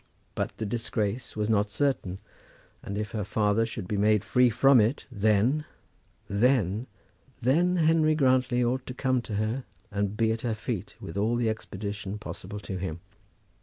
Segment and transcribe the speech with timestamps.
[0.33, 2.17] But the disgrace was not certain;
[2.81, 5.63] and if her father should be made free from it, then,
[6.27, 6.87] then,
[7.39, 11.35] then Henry Grantly ought to come to her and be at her feet with all
[11.35, 12.99] the expedition possible to him.